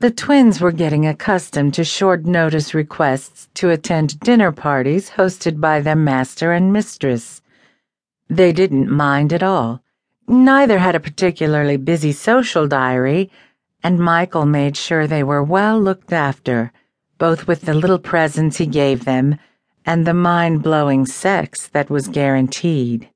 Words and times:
The 0.00 0.10
twins 0.10 0.62
were 0.62 0.72
getting 0.72 1.06
accustomed 1.06 1.74
to 1.74 1.84
short 1.84 2.24
notice 2.24 2.72
requests 2.72 3.48
to 3.52 3.68
attend 3.68 4.18
dinner 4.20 4.50
parties 4.50 5.10
hosted 5.10 5.60
by 5.60 5.82
their 5.82 5.94
master 5.94 6.52
and 6.52 6.72
mistress. 6.72 7.42
They 8.30 8.50
didn't 8.50 8.90
mind 8.90 9.30
at 9.34 9.42
all. 9.42 9.82
Neither 10.26 10.78
had 10.78 10.94
a 10.94 11.00
particularly 11.00 11.76
busy 11.76 12.12
social 12.12 12.66
diary, 12.66 13.30
and 13.82 13.98
Michael 13.98 14.46
made 14.46 14.74
sure 14.74 15.06
they 15.06 15.22
were 15.22 15.42
well 15.42 15.78
looked 15.78 16.14
after, 16.14 16.72
both 17.18 17.46
with 17.46 17.60
the 17.62 17.74
little 17.74 17.98
presents 17.98 18.56
he 18.56 18.64
gave 18.64 19.04
them 19.04 19.36
and 19.84 20.06
the 20.06 20.14
mind 20.14 20.62
blowing 20.62 21.04
sex 21.04 21.68
that 21.68 21.90
was 21.90 22.08
guaranteed. 22.08 23.10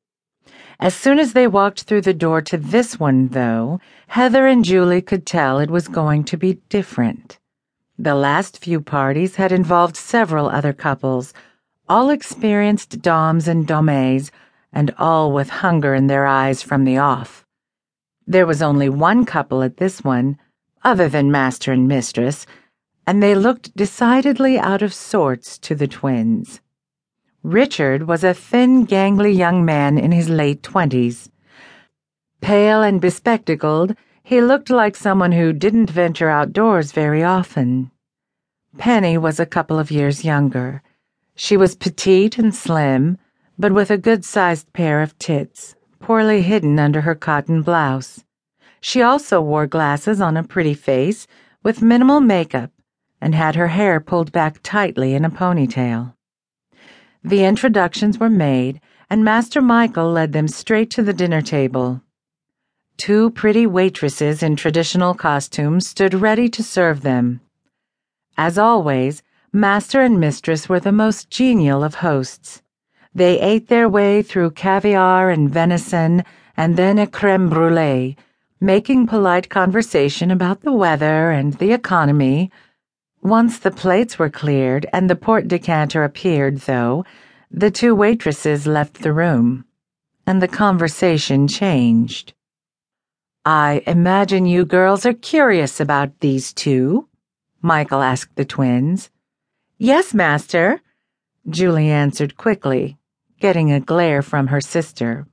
As 0.85 0.95
soon 0.95 1.19
as 1.19 1.32
they 1.32 1.46
walked 1.46 1.85
through 1.85 2.03
the 2.03 2.12
door 2.12 2.43
to 2.43 2.59
this 2.59 3.01
one, 3.01 3.29
though, 3.29 3.80
Heather 4.09 4.46
and 4.46 4.62
Julie 4.62 5.01
could 5.01 5.25
tell 5.25 5.59
it 5.59 5.71
was 5.71 5.89
going 5.89 6.25
to 6.25 6.37
be 6.37 6.61
different. 6.69 7.39
The 7.98 8.15
last 8.15 8.62
few 8.62 8.83
parties 8.83 9.37
had 9.37 9.51
involved 9.51 9.97
several 9.97 10.47
other 10.51 10.75
couples, 10.75 11.33
all 11.89 12.11
experienced 12.11 13.01
doms 13.01 13.48
and 13.48 13.66
dommes, 13.66 14.30
and 14.75 14.95
all 14.98 15.33
with 15.33 15.48
hunger 15.65 15.95
in 15.95 16.06
their 16.06 16.27
eyes 16.27 16.61
from 16.61 16.84
the 16.84 16.98
off. 16.98 17.47
There 18.27 18.45
was 18.45 18.61
only 18.61 18.91
one 18.91 19.25
couple 19.25 19.62
at 19.62 19.78
this 19.78 20.05
one, 20.05 20.37
other 20.83 21.09
than 21.09 21.33
master 21.33 21.73
and 21.73 21.89
mistress, 21.89 22.45
and 23.06 23.23
they 23.23 23.34
looked 23.34 23.75
decidedly 23.75 24.59
out 24.59 24.83
of 24.83 24.92
sorts 24.92 25.56
to 25.61 25.75
the 25.75 25.89
twins. 25.89 26.61
Richard 27.45 28.09
was 28.09 28.25
a 28.25 28.33
thin, 28.33 28.87
gangly 28.87 29.37
young 29.37 29.66
man 29.66 29.98
in 29.98 30.12
his 30.12 30.30
late 30.30 30.62
twenties. 30.62 31.29
Pale 32.41 32.83
and 32.83 33.03
bespectacled, 33.03 33.95
he 34.23 34.41
looked 34.41 34.70
like 34.70 34.97
someone 34.97 35.33
who 35.33 35.53
didn't 35.53 35.91
venture 35.91 36.30
outdoors 36.30 36.93
very 36.93 37.23
often. 37.23 37.91
Penny 38.79 39.19
was 39.19 39.39
a 39.39 39.45
couple 39.45 39.78
of 39.78 39.91
years 39.91 40.25
younger. 40.25 40.83
She 41.34 41.59
was 41.59 41.75
petite 41.75 42.39
and 42.39 42.55
slim, 42.55 43.19
but 43.58 43.73
with 43.73 43.91
a 43.91 43.98
good 43.98 44.25
sized 44.25 44.73
pair 44.73 45.03
of 45.03 45.19
tits, 45.19 45.77
poorly 46.01 46.41
hidden 46.41 46.79
under 46.79 47.03
her 47.03 47.14
cotton 47.14 47.61
blouse. 47.61 48.25
She 48.81 49.03
also 49.03 49.42
wore 49.42 49.67
glasses 49.67 50.19
on 50.19 50.39
a 50.39 50.45
pretty 50.45 50.73
face, 50.73 51.27
with 51.62 51.83
minimal 51.83 52.23
makeup, 52.23 52.70
and 53.20 53.34
had 53.34 53.55
her 53.55 53.69
hair 53.69 54.01
pulled 54.01 54.33
back 54.33 54.61
tightly 54.62 55.12
in 55.12 55.27
a 55.27 55.31
ponytail. 55.31 56.14
The 57.27 57.44
introductions 57.47 58.19
were 58.19 58.28
made, 58.28 58.83
and 59.08 59.25
Master 59.25 59.62
Michael 59.62 60.12
led 60.12 60.34
them 60.34 60.47
straight 60.47 60.91
to 60.91 61.03
the 61.03 61.14
dinner 61.14 61.41
table. 61.41 62.03
Two 62.98 63.30
pretty 63.30 63.67
waitresses 63.67 64.42
in 64.42 64.56
traditional 64.56 65.14
costumes 65.14 65.89
stood 65.89 66.12
ready 66.12 66.50
to 66.50 66.62
serve 66.62 67.00
them. 67.00 67.41
As 68.36 68.58
always, 68.58 69.22
Master 69.55 70.02
and 70.02 70.20
Mistress 70.20 70.69
were 70.69 70.80
the 70.80 70.92
most 70.92 71.30
genial 71.30 71.83
of 71.83 71.95
hosts. 71.95 72.61
They 73.14 73.41
ate 73.41 73.69
their 73.69 73.89
way 73.89 74.20
through 74.20 74.50
caviar 74.50 75.30
and 75.30 75.48
venison 75.48 76.25
and 76.58 76.77
then 76.77 76.98
a 76.98 77.06
creme 77.06 77.48
brulee, 77.48 78.19
making 78.61 79.06
polite 79.06 79.48
conversation 79.48 80.30
about 80.30 80.61
the 80.61 80.72
weather 80.72 81.30
and 81.30 81.55
the 81.55 81.72
economy 81.72 82.50
once 83.25 83.58
the 83.58 83.70
plates 83.70 84.19
were 84.19 84.28
cleared 84.28 84.86
and 84.92 85.08
the 85.08 85.17
port 85.17 85.48
decanter 85.48 86.05
appeared, 86.05 86.58
though, 86.58 87.05
the 87.50 87.70
two 87.70 87.94
waitresses 87.94 88.67
left 88.67 89.00
the 89.00 89.12
room, 89.12 89.64
and 90.27 90.42
the 90.42 90.48
conversation 90.48 91.48
changed. 91.48 92.34
I 93.47 93.83
imagine 93.86 94.45
you 94.45 94.67
girls 94.67 95.06
are 95.06 95.14
curious 95.14 95.80
about 95.80 96.20
these 96.20 96.52
two, 96.52 97.08
Michael 97.62 98.02
asked 98.02 98.36
the 98.36 98.45
twins. 98.45 99.08
Yes, 99.78 100.12
master, 100.12 100.83
Julie 101.48 101.91
answered 101.91 102.36
quickly, 102.36 102.98
getting 103.41 103.72
a 103.72 103.80
glare 103.80 104.20
from 104.20 104.48
her 104.48 104.61
sister. 104.61 105.27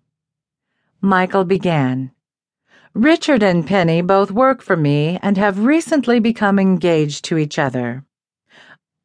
Michael 1.02 1.44
began. 1.44 2.12
Richard 2.94 3.42
and 3.42 3.66
Penny 3.66 4.02
both 4.02 4.32
work 4.32 4.62
for 4.62 4.76
me 4.76 5.18
and 5.22 5.38
have 5.38 5.64
recently 5.64 6.20
become 6.20 6.60
engaged 6.60 7.24
to 7.26 7.38
each 7.38 7.58
other. 7.58 8.04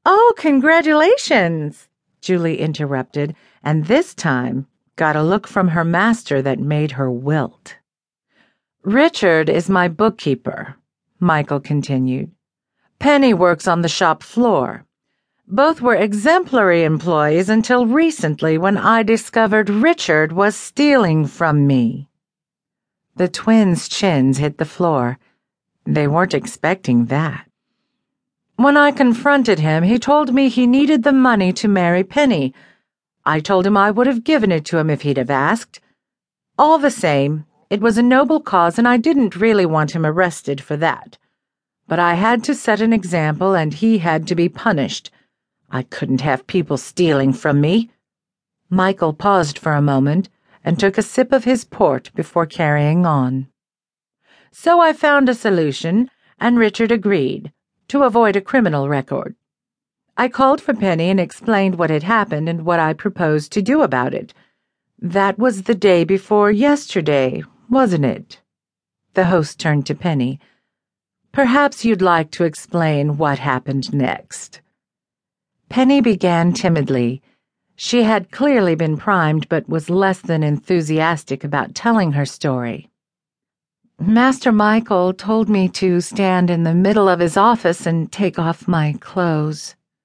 Oh, 0.05 0.35
congratulations! 0.37 1.89
Julie 2.21 2.59
interrupted, 2.59 3.37
and 3.63 3.87
this 3.87 4.13
time 4.13 4.67
got 4.97 5.15
a 5.15 5.23
look 5.23 5.47
from 5.47 5.69
her 5.69 5.85
master 5.85 6.43
that 6.43 6.59
made 6.59 6.93
her 6.93 7.11
wilt. 7.11 7.77
Richard 8.83 9.49
is 9.49 9.71
my 9.71 9.87
bookkeeper, 9.87 10.77
Michael 11.21 11.61
continued. 11.61 12.33
Penny 12.99 13.35
works 13.35 13.69
on 13.69 13.83
the 13.83 13.89
shop 13.89 14.23
floor. 14.23 14.85
Both 15.47 15.81
were 15.81 15.95
exemplary 15.95 16.83
employees 16.83 17.49
until 17.49 17.87
recently 17.87 18.59
when 18.59 18.77
I 18.77 19.05
discovered 19.05 19.71
Richard 19.71 20.33
was 20.33 20.57
stealing 20.57 21.27
from 21.27 21.69
me. 21.69 22.09
The 23.17 23.29
twins' 23.29 23.89
chins 23.89 24.37
hit 24.37 24.59
the 24.59 24.67
floor. 24.67 25.19
They 25.87 26.07
weren't 26.07 26.35
expecting 26.35 27.07
that. 27.07 27.49
When 28.57 28.77
I 28.77 28.91
confronted 28.91 29.59
him, 29.59 29.85
he 29.85 29.99
told 29.99 30.35
me 30.35 30.51
he 30.51 30.67
needed 30.67 31.03
the 31.03 31.13
money 31.13 31.51
to 31.55 31.67
marry 31.67 32.05
Penny. 32.05 32.53
I 33.25 33.41
told 33.41 33.67
him 33.67 33.75
I 33.75 33.91
would 33.91 34.07
have 34.07 34.23
given 34.23 34.53
it 34.53 34.67
to 34.67 34.77
him 34.77 34.91
if 34.91 35.01
he'd 35.01 35.17
have 35.17 35.31
asked. 35.31 35.81
All 36.59 36.79
the 36.79 36.91
same, 36.91 37.47
it 37.71 37.81
was 37.81 37.97
a 37.97 38.03
noble 38.03 38.39
cause 38.39 38.79
and 38.79 38.87
I 38.87 38.99
didn't 38.99 39.35
really 39.35 39.65
want 39.65 39.93
him 39.93 40.05
arrested 40.05 40.61
for 40.61 40.77
that. 40.77 41.17
But 41.89 41.99
I 41.99 42.15
had 42.15 42.45
to 42.45 42.55
set 42.55 42.83
an 42.83 42.93
example 42.93 43.55
and 43.55 43.73
he 43.73 43.99
had 43.99 44.27
to 44.27 44.35
be 44.35 44.51
punished. 44.51 45.11
I 45.71 45.85
couldn't 45.85 46.21
have 46.21 46.47
people 46.47 46.77
stealing 46.77 47.33
from 47.33 47.63
me. 47.63 47.91
Michael 48.69 49.15
paused 49.15 49.59
for 49.59 49.73
a 49.73 49.81
moment 49.81 50.29
and 50.67 50.81
took 50.81 50.99
a 50.99 51.03
sip 51.03 51.31
of 51.33 51.45
his 51.45 51.65
port 51.65 52.11
before 52.17 52.45
carrying 52.45 53.07
on. 53.07 53.47
So 54.51 54.81
I 54.81 54.93
found 54.93 55.29
a 55.29 55.35
solution, 55.35 56.11
and 56.41 56.59
Richard 56.59 56.91
agreed, 56.91 57.53
to 57.87 58.03
avoid 58.03 58.35
a 58.35 58.41
criminal 58.41 58.89
record. 58.89 59.37
I 60.17 60.29
called 60.29 60.61
for 60.61 60.75
Penny 60.75 61.09
and 61.09 61.21
explained 61.21 61.77
what 61.79 61.91
had 61.91 62.03
happened 62.03 62.49
and 62.49 62.65
what 62.65 62.81
I 62.81 62.95
proposed 62.95 63.53
to 63.53 63.63
do 63.63 63.83
about 63.83 64.13
it. 64.13 64.35
That 64.99 65.39
was 65.39 65.63
the 65.63 65.75
day 65.75 66.03
before 66.03 66.51
yesterday, 66.51 67.45
wasn't 67.71 68.07
it? 68.07 68.41
The 69.15 69.27
host 69.27 69.61
turned 69.61 69.87
to 69.87 69.95
Penny. 69.95 70.41
Perhaps 71.31 71.85
you'd 71.85 72.03
like 72.03 72.33
to 72.33 72.45
explain 72.45 73.19
what 73.19 73.39
happened 73.39 73.95
next. 73.95 74.63
Penny 75.69 76.01
began 76.01 76.53
timidly 76.53 77.23
she 77.77 78.03
had 78.03 78.33
clearly 78.33 78.75
been 78.75 78.97
primed, 78.97 79.49
but 79.49 79.69
was 79.69 79.89
less 79.89 80.21
than 80.21 80.43
enthusiastic 80.43 81.45
about 81.45 81.75
telling 81.75 82.13
her 82.13 82.27
story. 82.27 82.91
Master 84.01 84.51
Michael 84.51 85.13
told 85.13 85.49
me 85.49 85.69
to 85.69 86.01
stand 86.01 86.51
in 86.51 86.65
the 86.65 86.75
middle 86.75 87.09
of 87.09 87.21
his 87.21 87.37
office 87.37 87.87
and 87.87 88.11
take 88.11 88.39
off 88.39 88.67
my 88.67 88.95
clothes. 89.01 89.76